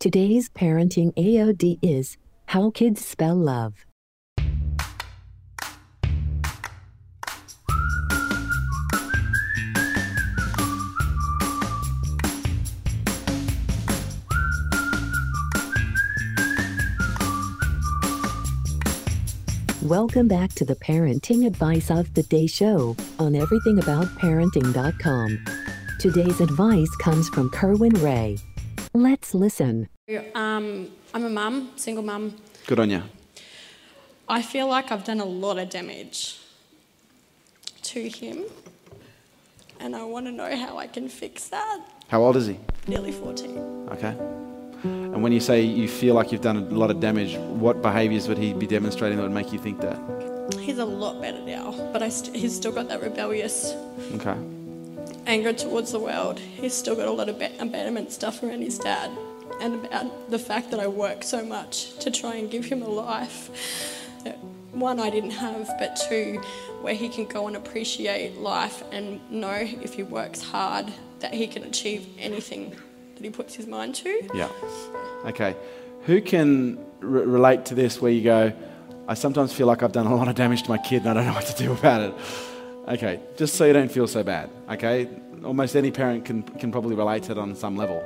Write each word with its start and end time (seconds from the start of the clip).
Today's 0.00 0.48
parenting 0.48 1.12
AOD 1.12 1.78
is 1.82 2.16
How 2.46 2.70
Kids 2.70 3.04
Spell 3.04 3.34
Love. 3.34 3.84
Welcome 19.82 20.28
back 20.28 20.54
to 20.54 20.64
the 20.64 20.76
Parenting 20.76 21.46
Advice 21.46 21.90
of 21.90 22.14
the 22.14 22.22
Day 22.22 22.46
show 22.46 22.96
on 23.18 23.34
everythingaboutparenting.com. 23.34 25.44
Today's 25.98 26.40
advice 26.40 26.96
comes 26.96 27.28
from 27.28 27.50
Kerwin 27.50 27.92
Rae. 28.02 28.38
Let's 28.92 29.34
listen. 29.34 29.88
Um, 30.34 30.88
I'm 31.14 31.24
a 31.24 31.30
mum, 31.30 31.70
single 31.76 32.02
mum. 32.02 32.34
Good 32.66 32.80
on 32.80 32.90
you. 32.90 33.02
I 34.28 34.42
feel 34.42 34.66
like 34.68 34.90
I've 34.90 35.04
done 35.04 35.20
a 35.20 35.24
lot 35.24 35.58
of 35.58 35.70
damage 35.70 36.38
to 37.82 38.08
him, 38.08 38.44
and 39.78 39.94
I 39.94 40.04
want 40.04 40.26
to 40.26 40.32
know 40.32 40.56
how 40.56 40.78
I 40.78 40.86
can 40.86 41.08
fix 41.08 41.48
that. 41.48 41.80
How 42.08 42.22
old 42.22 42.36
is 42.36 42.46
he? 42.46 42.58
Nearly 42.88 43.12
14. 43.12 43.88
Okay. 43.92 44.16
And 44.82 45.22
when 45.22 45.30
you 45.32 45.40
say 45.40 45.60
you 45.62 45.86
feel 45.88 46.14
like 46.14 46.32
you've 46.32 46.40
done 46.40 46.56
a 46.56 46.60
lot 46.60 46.90
of 46.90 47.00
damage, 47.00 47.36
what 47.36 47.82
behaviours 47.82 48.28
would 48.28 48.38
he 48.38 48.52
be 48.52 48.66
demonstrating 48.66 49.18
that 49.18 49.22
would 49.22 49.32
make 49.32 49.52
you 49.52 49.58
think 49.58 49.80
that? 49.80 49.98
He's 50.58 50.78
a 50.78 50.84
lot 50.84 51.20
better 51.20 51.40
now, 51.40 51.72
but 51.92 52.02
I 52.02 52.08
st- 52.08 52.36
he's 52.36 52.56
still 52.56 52.72
got 52.72 52.88
that 52.88 53.02
rebellious 53.02 53.72
Okay. 54.14 54.34
Anger 55.30 55.52
towards 55.52 55.92
the 55.92 55.98
world. 56.00 56.40
He's 56.40 56.74
still 56.74 56.96
got 56.96 57.06
a 57.06 57.12
lot 57.12 57.28
of 57.28 57.38
ba- 57.38 57.52
abandonment 57.60 58.10
stuff 58.10 58.42
around 58.42 58.62
his 58.62 58.78
dad, 58.78 59.10
and 59.60 59.84
about 59.84 60.28
the 60.28 60.40
fact 60.40 60.72
that 60.72 60.80
I 60.80 60.88
work 60.88 61.22
so 61.22 61.44
much 61.44 61.96
to 61.98 62.10
try 62.10 62.34
and 62.34 62.50
give 62.50 62.64
him 62.64 62.82
a 62.82 62.88
life. 62.88 63.48
One, 64.72 64.98
I 64.98 65.08
didn't 65.08 65.30
have, 65.30 65.68
but 65.78 66.00
two, 66.08 66.40
where 66.80 66.94
he 66.94 67.08
can 67.08 67.26
go 67.26 67.46
and 67.46 67.56
appreciate 67.56 68.38
life 68.38 68.82
and 68.90 69.20
know 69.30 69.60
if 69.86 69.94
he 69.94 70.02
works 70.02 70.42
hard 70.42 70.86
that 71.20 71.32
he 71.32 71.46
can 71.46 71.62
achieve 71.62 72.08
anything 72.18 72.70
that 73.14 73.22
he 73.22 73.30
puts 73.30 73.54
his 73.54 73.66
mind 73.66 73.94
to. 73.96 74.28
Yeah. 74.34 74.48
Okay. 75.26 75.54
Who 76.06 76.20
can 76.20 76.78
re- 77.00 77.24
relate 77.24 77.66
to 77.66 77.74
this 77.74 78.00
where 78.00 78.10
you 78.10 78.22
go, 78.22 78.52
I 79.06 79.14
sometimes 79.14 79.52
feel 79.52 79.66
like 79.66 79.82
I've 79.82 79.92
done 79.92 80.06
a 80.06 80.14
lot 80.14 80.28
of 80.28 80.34
damage 80.34 80.62
to 80.64 80.70
my 80.70 80.78
kid 80.78 81.02
and 81.02 81.10
I 81.10 81.14
don't 81.14 81.26
know 81.26 81.34
what 81.34 81.46
to 81.46 81.56
do 81.62 81.72
about 81.72 82.00
it? 82.02 82.14
Okay, 82.88 83.20
just 83.36 83.54
so 83.54 83.66
you 83.66 83.72
don't 83.72 83.90
feel 83.90 84.06
so 84.06 84.22
bad, 84.22 84.50
okay? 84.70 85.08
Almost 85.44 85.76
any 85.76 85.90
parent 85.90 86.24
can, 86.24 86.42
can 86.42 86.72
probably 86.72 86.96
relate 86.96 87.22
to 87.24 87.32
it 87.32 87.38
on 87.38 87.54
some 87.54 87.76
level. 87.76 88.04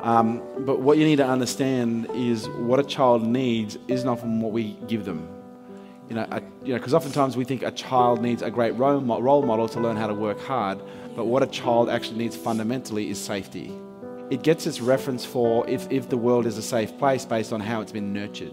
Um, 0.00 0.42
but 0.60 0.80
what 0.80 0.98
you 0.98 1.04
need 1.04 1.16
to 1.16 1.26
understand 1.26 2.08
is 2.14 2.48
what 2.48 2.78
a 2.78 2.84
child 2.84 3.22
needs 3.22 3.76
isn't 3.88 4.08
often 4.08 4.40
what 4.40 4.52
we 4.52 4.76
give 4.86 5.04
them. 5.04 5.28
You 6.08 6.16
know, 6.16 6.26
a, 6.30 6.42
you 6.62 6.72
know, 6.72 6.78
because 6.78 6.94
oftentimes 6.94 7.36
we 7.36 7.44
think 7.44 7.62
a 7.62 7.70
child 7.70 8.22
needs 8.22 8.42
a 8.42 8.50
great 8.50 8.72
role, 8.72 9.00
role 9.00 9.42
model 9.42 9.68
to 9.68 9.80
learn 9.80 9.96
how 9.96 10.06
to 10.06 10.14
work 10.14 10.40
hard, 10.40 10.78
but 11.16 11.24
what 11.24 11.42
a 11.42 11.46
child 11.46 11.88
actually 11.88 12.18
needs 12.18 12.36
fundamentally 12.36 13.10
is 13.10 13.18
safety. 13.18 13.72
It 14.30 14.42
gets 14.42 14.66
its 14.66 14.80
reference 14.80 15.24
for 15.24 15.68
if, 15.68 15.90
if 15.90 16.08
the 16.08 16.16
world 16.16 16.46
is 16.46 16.58
a 16.58 16.62
safe 16.62 16.96
place 16.98 17.24
based 17.24 17.52
on 17.52 17.60
how 17.60 17.80
it's 17.80 17.92
been 17.92 18.12
nurtured. 18.12 18.52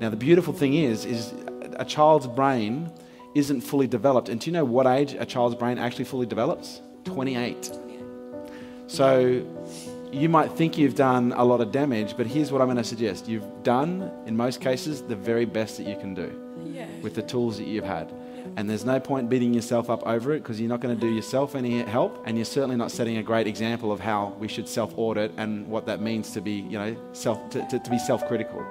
Now, 0.00 0.10
the 0.10 0.16
beautiful 0.16 0.52
thing 0.52 0.74
is, 0.74 1.04
is 1.04 1.34
a 1.76 1.84
child's 1.84 2.26
brain 2.26 2.90
isn't 3.34 3.60
fully 3.60 3.86
developed. 3.86 4.28
And 4.28 4.40
do 4.40 4.46
you 4.50 4.52
know 4.52 4.64
what 4.64 4.86
age 4.86 5.14
a 5.18 5.24
child's 5.26 5.54
brain 5.54 5.78
actually 5.78 6.04
fully 6.04 6.26
develops? 6.26 6.80
28. 7.04 7.70
So 8.86 9.44
you 10.12 10.28
might 10.28 10.50
think 10.52 10.78
you've 10.78 10.94
done 10.94 11.32
a 11.36 11.44
lot 11.44 11.60
of 11.60 11.70
damage, 11.70 12.16
but 12.16 12.26
here's 12.26 12.50
what 12.50 12.60
I'm 12.62 12.66
going 12.68 12.78
to 12.78 12.84
suggest. 12.84 13.28
You've 13.28 13.44
done, 13.62 14.10
in 14.26 14.36
most 14.36 14.60
cases, 14.60 15.02
the 15.02 15.16
very 15.16 15.44
best 15.44 15.76
that 15.76 15.86
you 15.86 15.96
can 15.96 16.14
do 16.14 16.32
Yeah. 16.72 16.86
with 17.02 17.14
the 17.14 17.22
tools 17.22 17.58
that 17.58 17.66
you've 17.66 17.84
had. 17.84 18.10
And 18.56 18.68
there's 18.68 18.86
no 18.86 18.98
point 18.98 19.28
beating 19.28 19.52
yourself 19.52 19.90
up 19.90 20.02
over 20.06 20.32
it 20.32 20.40
because 20.42 20.58
you're 20.58 20.70
not 20.70 20.80
going 20.80 20.94
to 20.98 21.00
do 21.00 21.12
yourself 21.12 21.54
any 21.54 21.82
help, 21.82 22.22
and 22.26 22.38
you're 22.38 22.46
certainly 22.46 22.76
not 22.76 22.90
setting 22.90 23.18
a 23.18 23.22
great 23.22 23.46
example 23.46 23.92
of 23.92 24.00
how 24.00 24.34
we 24.40 24.48
should 24.48 24.66
self-audit 24.66 25.32
and 25.36 25.68
what 25.68 25.84
that 25.86 26.00
means 26.00 26.30
to 26.32 26.40
be, 26.40 26.52
you 26.52 26.78
know, 26.78 26.96
self 27.12 27.50
to, 27.50 27.66
to, 27.68 27.78
to 27.78 27.90
be 27.90 27.98
self-critical. 27.98 28.64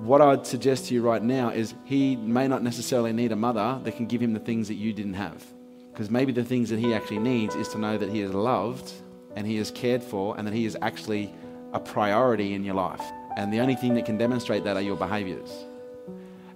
What 0.00 0.22
I'd 0.22 0.46
suggest 0.46 0.86
to 0.86 0.94
you 0.94 1.02
right 1.02 1.22
now 1.22 1.50
is 1.50 1.74
he 1.84 2.16
may 2.16 2.48
not 2.48 2.62
necessarily 2.62 3.12
need 3.12 3.32
a 3.32 3.36
mother 3.36 3.78
that 3.84 3.96
can 3.96 4.06
give 4.06 4.22
him 4.22 4.32
the 4.32 4.40
things 4.40 4.66
that 4.68 4.74
you 4.74 4.94
didn't 4.94 5.14
have, 5.14 5.44
because 5.92 6.10
maybe 6.10 6.32
the 6.32 6.42
things 6.42 6.70
that 6.70 6.78
he 6.78 6.94
actually 6.94 7.18
needs 7.18 7.54
is 7.54 7.68
to 7.68 7.78
know 7.78 7.98
that 7.98 8.08
he 8.08 8.22
is 8.22 8.32
loved 8.32 8.90
and 9.36 9.46
he 9.46 9.58
is 9.58 9.70
cared 9.70 10.02
for, 10.02 10.36
and 10.38 10.48
that 10.48 10.54
he 10.54 10.64
is 10.64 10.76
actually 10.80 11.30
a 11.74 11.78
priority 11.78 12.54
in 12.54 12.64
your 12.64 12.74
life. 12.74 13.02
And 13.36 13.52
the 13.52 13.60
only 13.60 13.76
thing 13.76 13.92
that 13.94 14.06
can 14.06 14.16
demonstrate 14.16 14.64
that 14.64 14.74
are 14.74 14.80
your 14.80 14.96
behaviors. 14.96 15.50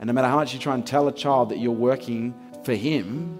And 0.00 0.06
no 0.06 0.15
matter 0.15 0.27
how 0.27 0.37
much 0.37 0.54
you 0.54 0.59
try 0.59 0.75
and 0.75 0.84
tell 0.84 1.06
a 1.06 1.12
child 1.12 1.50
that 1.50 1.59
you're 1.59 1.71
working 1.71 2.34
for 2.65 2.75
him, 2.75 3.38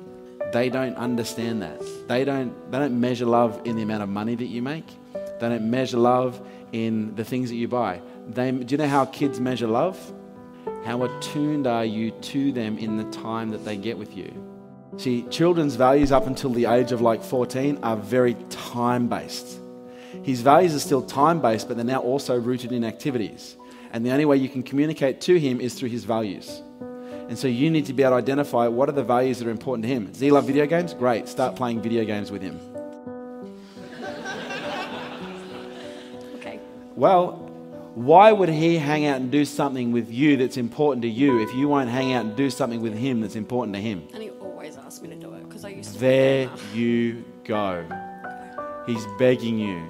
they 0.53 0.69
don't 0.69 0.97
understand 0.97 1.62
that. 1.62 1.82
They 2.09 2.25
don't, 2.25 2.70
they 2.70 2.78
don't 2.78 3.00
measure 3.00 3.26
love 3.26 3.60
in 3.64 3.75
the 3.75 3.82
amount 3.82 4.03
of 4.03 4.10
money 4.10 4.34
that 4.34 4.47
you 4.47 4.60
make. 4.60 4.87
They 5.14 5.48
don't 5.48 5.69
measure 5.69 5.97
love 5.97 6.41
in 6.72 7.14
the 7.16 7.25
things 7.25 7.48
that 7.48 7.56
you 7.56 7.69
buy. 7.69 8.03
They, 8.29 8.51
do 8.51 8.73
you 8.73 8.79
know 8.79 8.89
how 8.89 9.05
kids 9.07 9.41
measure 9.41 9.67
love? 9.67 9.99
How 10.85 11.03
attuned 11.03 11.67
are 11.67 11.85
you 11.85 12.11
to 12.11 12.53
them 12.53 12.79
in 12.79 12.97
the 12.97 13.05
time 13.11 13.51
that 13.51 13.65
they 13.65 13.77
get 13.77 13.99
with 13.99 14.17
you? 14.17 14.33
See, 14.97 15.23
children's 15.29 15.75
values 15.77 16.12
up 16.12 16.27
until 16.27 16.51
the 16.51 16.67
age 16.67 16.93
of 16.93 17.01
like 17.01 17.23
14 17.23 17.79
are 17.83 17.97
very 17.97 18.35
time 18.51 19.09
based. 19.09 19.61
His 20.23 20.41
values 20.41 20.75
are 20.75 20.81
still 20.81 21.03
time 21.03 21.41
based, 21.41 21.69
but 21.69 21.77
they're 21.77 21.85
now 21.85 22.01
also 22.01 22.39
rooted 22.39 22.73
in 22.73 22.85
activities. 22.85 23.57
And 23.93 24.07
the 24.07 24.11
only 24.11 24.25
way 24.25 24.37
you 24.37 24.49
can 24.49 24.62
communicate 24.62 25.21
to 25.23 25.39
him 25.39 25.61
is 25.61 25.75
through 25.75 25.89
his 25.89 26.05
values. 26.05 26.62
And 27.29 27.39
so 27.39 27.49
you 27.49 27.71
need 27.71 27.87
to 27.87 27.93
be 27.93 28.03
able 28.03 28.12
to 28.12 28.17
identify 28.17 28.69
what 28.69 28.89
are 28.89 28.93
the 28.93 29.03
values 29.03 29.39
that 29.39 29.49
are 29.49 29.51
important 29.51 29.83
to 29.85 29.89
him. 29.89 30.06
Does 30.06 30.21
he 30.21 30.31
love 30.31 30.47
video 30.47 30.67
games? 30.67 30.95
Great, 30.95 31.29
start 31.29 31.56
playing 31.56 31.81
video 31.83 32.05
games 32.05 32.31
with 32.31 32.43
him. 32.43 32.61
Okay. 36.37 36.61
Well, 36.95 37.44
why 37.94 38.32
would 38.32 38.49
he 38.49 38.77
hang 38.77 39.06
out 39.06 39.21
and 39.21 39.31
do 39.31 39.44
something 39.44 39.93
with 39.93 40.10
you 40.10 40.37
that's 40.37 40.56
important 40.56 41.03
to 41.03 41.09
you 41.09 41.41
if 41.41 41.55
you 41.55 41.69
won't 41.69 41.88
hang 41.88 42.12
out 42.12 42.25
and 42.25 42.37
do 42.37 42.50
something 42.50 42.81
with 42.81 42.94
him 42.94 43.21
that's 43.21 43.37
important 43.37 43.75
to 43.77 43.81
him? 43.81 44.09
And 44.12 44.22
he 44.22 44.31
always 44.31 44.77
asks 44.77 45.00
me 45.00 45.09
to 45.10 45.15
do 45.15 45.32
it 45.34 45.49
because 45.49 45.65
I 45.65 45.69
used 45.69 45.94
to. 45.94 46.00
There 46.00 46.50
you 46.72 47.25
go. 47.44 47.87
He's 48.87 49.06
begging 49.19 49.59
you. 49.59 49.88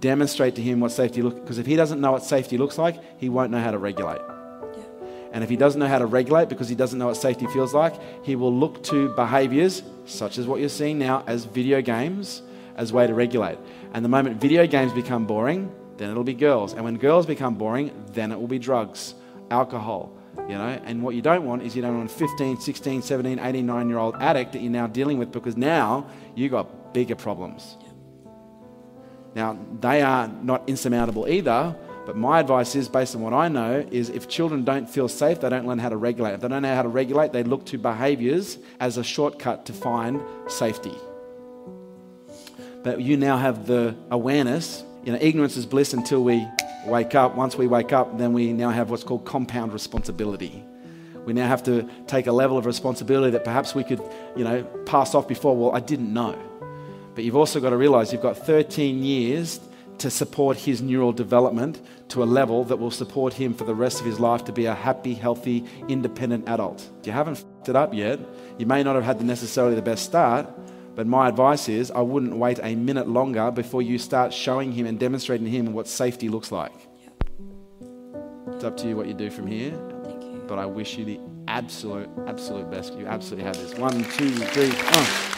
Demonstrate 0.00 0.54
to 0.56 0.62
him 0.62 0.80
what 0.80 0.92
safety 0.92 1.22
looks 1.22 1.40
because 1.40 1.58
if 1.58 1.64
he 1.64 1.76
doesn't 1.76 2.00
know 2.00 2.12
what 2.12 2.22
safety 2.22 2.58
looks 2.58 2.76
like, 2.76 3.00
he 3.18 3.30
won't 3.30 3.50
know 3.50 3.60
how 3.60 3.70
to 3.70 3.78
regulate. 3.78 4.20
Yeah. 4.76 4.84
And 5.32 5.42
if 5.42 5.48
he 5.48 5.56
doesn't 5.56 5.80
know 5.80 5.88
how 5.88 5.98
to 5.98 6.06
regulate 6.06 6.50
because 6.50 6.68
he 6.68 6.74
doesn't 6.74 6.98
know 6.98 7.06
what 7.06 7.16
safety 7.16 7.46
feels 7.46 7.72
like, 7.72 7.94
he 8.22 8.36
will 8.36 8.52
look 8.52 8.82
to 8.84 9.14
behaviors 9.14 9.82
such 10.04 10.36
as 10.36 10.46
what 10.46 10.60
you're 10.60 10.68
seeing 10.68 10.98
now 10.98 11.24
as 11.26 11.46
video 11.46 11.80
games 11.80 12.42
as 12.76 12.92
way 12.92 13.06
to 13.06 13.14
regulate. 13.14 13.58
And 13.94 14.04
the 14.04 14.10
moment 14.10 14.38
video 14.38 14.66
games 14.66 14.92
become 14.92 15.26
boring, 15.26 15.74
then 15.96 16.10
it'll 16.10 16.24
be 16.24 16.34
girls. 16.34 16.72
And 16.72 16.84
when 16.84 16.96
girls 16.96 17.26
become 17.26 17.54
boring, 17.54 17.90
then 18.12 18.32
it 18.32 18.38
will 18.38 18.46
be 18.48 18.58
drugs, 18.58 19.14
alcohol, 19.50 20.16
you 20.48 20.56
know. 20.56 20.80
And 20.84 21.02
what 21.02 21.14
you 21.14 21.22
don't 21.22 21.44
want 21.44 21.62
is 21.62 21.74
you 21.74 21.82
don't 21.82 21.96
want 21.96 22.10
a 22.10 22.14
15, 22.14 22.60
16, 22.60 23.02
17, 23.02 23.38
18, 23.38 23.66
9 23.66 23.88
year 23.88 23.98
old 23.98 24.16
addict 24.20 24.52
that 24.52 24.62
you're 24.62 24.70
now 24.70 24.86
dealing 24.86 25.18
with 25.18 25.32
because 25.32 25.56
now 25.56 26.08
you've 26.34 26.52
got 26.52 26.92
bigger 26.92 27.16
problems. 27.16 27.76
Now, 29.34 29.58
they 29.80 30.00
are 30.00 30.28
not 30.28 30.66
insurmountable 30.66 31.28
either, 31.28 31.76
but 32.06 32.16
my 32.16 32.40
advice 32.40 32.76
is, 32.76 32.88
based 32.88 33.16
on 33.16 33.20
what 33.20 33.34
I 33.34 33.48
know, 33.48 33.86
is 33.90 34.08
if 34.08 34.28
children 34.28 34.64
don't 34.64 34.88
feel 34.88 35.08
safe, 35.08 35.40
they 35.40 35.50
don't 35.50 35.66
learn 35.66 35.78
how 35.78 35.88
to 35.88 35.96
regulate. 35.96 36.32
If 36.34 36.40
they 36.40 36.48
don't 36.48 36.62
know 36.62 36.74
how 36.74 36.82
to 36.82 36.88
regulate, 36.88 37.32
they 37.32 37.42
look 37.42 37.66
to 37.66 37.78
behaviors 37.78 38.58
as 38.80 38.96
a 38.96 39.04
shortcut 39.04 39.66
to 39.66 39.72
find 39.72 40.22
safety. 40.46 40.94
But 42.84 43.02
you 43.02 43.16
now 43.16 43.36
have 43.36 43.66
the 43.66 43.96
awareness. 44.10 44.84
You 45.06 45.12
know, 45.12 45.18
ignorance 45.20 45.56
is 45.56 45.66
bliss 45.66 45.92
until 45.92 46.24
we 46.24 46.44
wake 46.84 47.14
up. 47.14 47.36
Once 47.36 47.54
we 47.54 47.68
wake 47.68 47.92
up, 47.92 48.18
then 48.18 48.32
we 48.32 48.52
now 48.52 48.70
have 48.70 48.90
what's 48.90 49.04
called 49.04 49.24
compound 49.24 49.72
responsibility. 49.72 50.64
We 51.24 51.32
now 51.32 51.46
have 51.46 51.62
to 51.62 51.88
take 52.08 52.26
a 52.26 52.32
level 52.32 52.58
of 52.58 52.66
responsibility 52.66 53.30
that 53.30 53.44
perhaps 53.44 53.72
we 53.72 53.84
could, 53.84 54.02
you 54.34 54.42
know, 54.42 54.64
pass 54.84 55.14
off 55.14 55.28
before. 55.28 55.56
Well, 55.56 55.76
I 55.76 55.78
didn't 55.78 56.12
know. 56.12 56.36
But 57.14 57.22
you've 57.22 57.36
also 57.36 57.60
got 57.60 57.70
to 57.70 57.76
realize 57.76 58.12
you've 58.12 58.20
got 58.20 58.36
13 58.36 59.04
years 59.04 59.60
to 59.98 60.10
support 60.10 60.56
his 60.56 60.82
neural 60.82 61.12
development 61.12 61.80
to 62.08 62.24
a 62.24 62.26
level 62.26 62.64
that 62.64 62.78
will 62.78 62.90
support 62.90 63.32
him 63.32 63.54
for 63.54 63.62
the 63.62 63.76
rest 63.76 64.00
of 64.00 64.06
his 64.06 64.18
life 64.18 64.44
to 64.46 64.52
be 64.52 64.66
a 64.66 64.74
happy, 64.74 65.14
healthy, 65.14 65.64
independent 65.86 66.48
adult. 66.48 66.90
You 67.04 67.12
haven't 67.12 67.36
f***ed 67.36 67.70
it 67.70 67.76
up 67.76 67.94
yet, 67.94 68.18
you 68.58 68.66
may 68.66 68.82
not 68.82 68.96
have 68.96 69.04
had 69.04 69.22
necessarily 69.22 69.76
the 69.76 69.82
best 69.82 70.04
start, 70.04 70.48
but 70.96 71.06
my 71.06 71.28
advice 71.28 71.68
is 71.68 71.90
I 71.92 72.00
wouldn't 72.00 72.34
wait 72.36 72.58
a 72.62 72.74
minute 72.74 73.06
longer 73.06 73.50
before 73.52 73.82
you 73.82 73.98
start 73.98 74.32
showing 74.32 74.72
him 74.72 74.86
and 74.86 74.98
demonstrating 74.98 75.44
to 75.44 75.50
him 75.50 75.72
what 75.72 75.86
safety 75.86 76.28
looks 76.28 76.50
like. 76.50 76.72
It's 78.48 78.64
up 78.64 78.76
to 78.78 78.88
you 78.88 78.96
what 78.96 79.06
you 79.06 79.14
do 79.14 79.30
from 79.30 79.46
here, 79.46 79.72
Thank 80.04 80.22
you. 80.24 80.42
but 80.48 80.58
I 80.58 80.66
wish 80.66 80.96
you 80.96 81.04
the 81.04 81.20
absolute, 81.46 82.08
absolute 82.26 82.70
best. 82.70 82.94
You 82.94 83.06
absolutely 83.06 83.44
have 83.44 83.56
this. 83.56 83.74
One, 83.78 84.02
two, 84.12 84.30
three, 84.30 84.72
oh. 84.74 85.32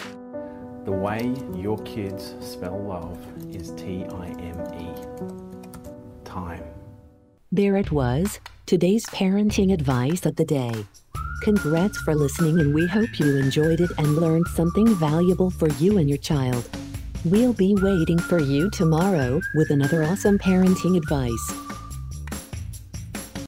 The 0.84 0.92
way 0.92 1.34
your 1.54 1.76
kids 1.82 2.34
spell 2.40 2.78
love 2.80 3.18
is 3.54 3.72
T 3.72 4.04
I 4.08 4.28
M 4.28 4.58
E. 4.80 6.24
time. 6.24 6.62
There 7.50 7.76
it 7.76 7.90
was, 7.90 8.38
today's 8.66 9.04
parenting 9.06 9.72
advice 9.72 10.24
of 10.24 10.36
the 10.36 10.44
day. 10.44 10.86
Congrats 11.42 11.98
for 11.98 12.14
listening, 12.14 12.58
and 12.58 12.74
we 12.74 12.86
hope 12.86 13.18
you 13.18 13.36
enjoyed 13.36 13.80
it 13.80 13.90
and 13.98 14.16
learned 14.16 14.46
something 14.48 14.88
valuable 14.96 15.50
for 15.50 15.68
you 15.74 15.98
and 15.98 16.08
your 16.08 16.18
child. 16.18 16.68
We'll 17.24 17.52
be 17.52 17.74
waiting 17.76 18.18
for 18.18 18.40
you 18.40 18.70
tomorrow 18.70 19.40
with 19.54 19.70
another 19.70 20.02
awesome 20.04 20.38
parenting 20.38 20.96
advice. 20.96 21.67